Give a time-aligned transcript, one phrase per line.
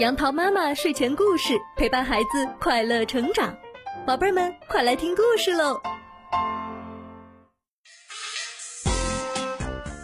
[0.00, 3.56] 杨桃妈妈睡前故事陪伴孩子快乐成长，
[4.04, 5.80] 宝贝儿们快来听故事喽！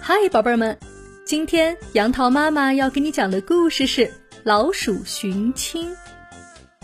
[0.00, 0.78] 嗨，宝贝儿们，
[1.26, 4.06] 今天杨桃妈妈要给你讲的故事是
[4.44, 5.90] 《老鼠寻亲》。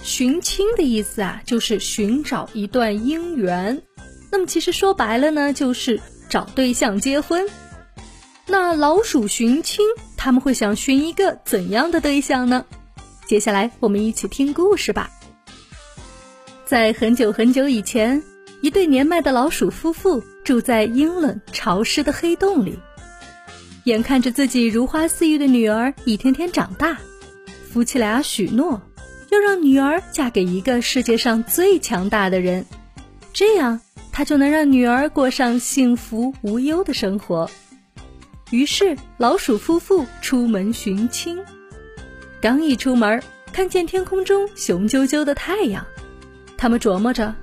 [0.02, 3.80] 寻亲的意思啊，就是寻找一段姻缘。
[4.32, 7.48] 那么其实说白了呢，就是找对象结婚。
[8.48, 9.86] 那老鼠寻亲，
[10.16, 12.66] 他们会想寻一个怎样的对象呢？
[13.26, 15.10] 接下来，我们一起听故事吧。
[16.64, 18.22] 在很久很久以前，
[18.60, 22.78] 一对年迈的老鼠夫妇住在阴冷潮湿的黑洞里。
[23.82, 26.98] 眼看着自己如花似玉的女儿一天天长大，
[27.68, 28.80] 夫妻俩许诺
[29.30, 32.64] 要让女儿嫁给一个世界上最强大的人，
[33.32, 33.80] 这样
[34.12, 37.50] 他就能让女儿过上幸福无忧的生活。
[38.50, 41.36] 于是，老鼠夫妇出门寻亲。
[42.40, 43.22] 刚一出门，
[43.52, 45.84] 看见天空中雄赳赳的太阳，
[46.56, 47.34] 他们琢磨着，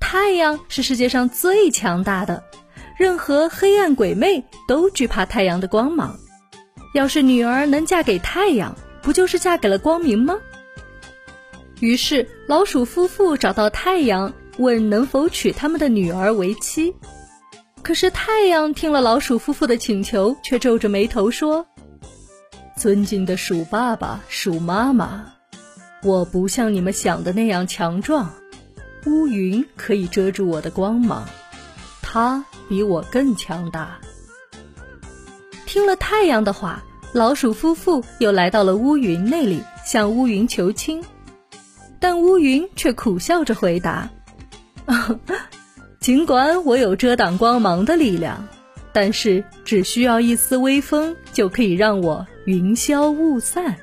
[0.00, 2.42] 太阳是世界上最强大的，
[2.98, 6.16] 任何黑暗鬼魅都惧怕太阳的光芒。
[6.92, 10.38] 要是女儿能嫁给太阳，不就是嫁给了光明吗？
[11.80, 16.94] 于是，老鼠夫妇找到太阳，问能否娶他们的女儿为妻。
[17.82, 21.66] 可是，太阳听了老鼠夫妇的请求，却皱着眉头说。
[22.82, 25.34] 尊敬的鼠爸爸、鼠妈妈，
[26.02, 28.28] 我不像你们想的那样强壮，
[29.06, 31.24] 乌云可以遮住我的光芒，
[32.02, 34.00] 它比我更强大。
[35.64, 41.04] 听了太阳的话，老鼠夫妇又来到了乌云那里，向乌云求亲，
[42.00, 44.10] 但乌云却苦笑着回答
[46.00, 48.44] ：“尽管我有遮挡光芒的力量。”
[48.92, 53.76] 但是只需要一丝微风，就可以让我云消雾散。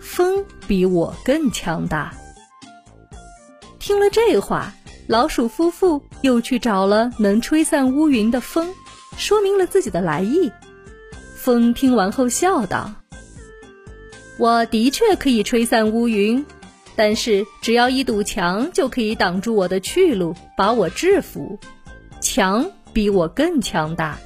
[0.00, 2.12] 风比我更强大。
[3.78, 4.72] 听了这话，
[5.06, 8.68] 老鼠夫妇又去找了能吹散乌云的风，
[9.16, 10.50] 说明了自己的来意。
[11.36, 12.92] 风听完后笑道
[14.38, 16.44] ：“我的确可以吹散乌云，
[16.96, 21.58] 但是只要一堵墙就可以挡住我的去路，把我制服。
[22.20, 24.18] 墙。”比我更强大。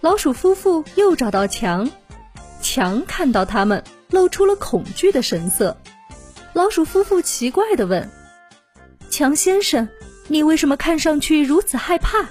[0.00, 1.90] 老鼠夫妇又找到墙，
[2.60, 5.76] 墙看到他们，露出了恐惧的神色。
[6.52, 8.08] 老鼠夫妇奇怪的问
[9.10, 9.88] ：“强先生，
[10.28, 12.28] 你为什么看上去如此害怕？”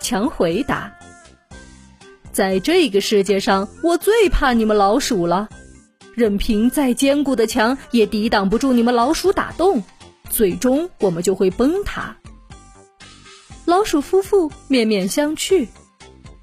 [0.00, 0.92] 强回答
[2.32, 5.48] ：“在这个世界上，我最怕你们老鼠了。
[6.14, 9.84] 任凭再坚固的墙，也抵挡不住你们老鼠打洞，
[10.30, 12.16] 最终我们就会崩塌。”
[13.66, 15.66] 老鼠夫妇面面相觑，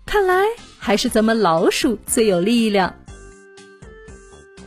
[0.05, 0.43] 看来
[0.77, 2.93] 还是咱们老鼠最有力量。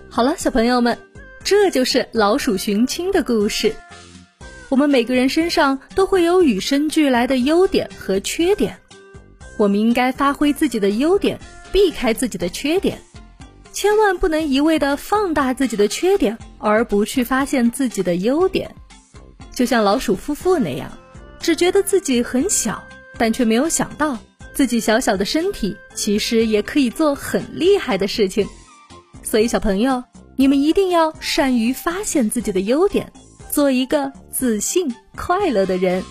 [0.09, 0.99] 好了，小朋友们，
[1.45, 3.77] 这就是老鼠寻亲的故事。
[4.71, 8.79] 我们每个人身上都会有与生俱来的优点和缺点，
[9.59, 11.39] 我们应该发挥自己的优点，
[11.71, 13.03] 避开自己的缺点，
[13.71, 18.75] 千万不能一味的放大自己的缺点，而不去发现自己的优点。
[19.53, 20.91] 就像老鼠夫妇那样。
[21.41, 22.83] 只觉得自己很小，
[23.17, 24.19] 但却没有想到
[24.53, 28.47] 自己小小的身体其实也可以做很厉害的事情。
[29.23, 30.03] 所以，小朋友，
[30.37, 33.13] 你们一定要善于发现自己的优点，
[33.51, 36.03] 做一个自信、快乐的人。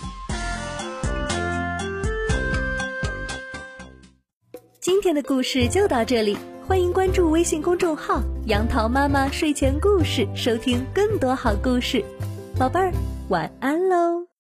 [4.80, 6.38] 今天的故事就到这里，
[6.68, 12.04] 欢迎关注微信公众号“杨桃妈妈睡前故事”，收听更多好故事。
[12.58, 12.92] 宝贝儿，
[13.30, 14.28] 晚安喽！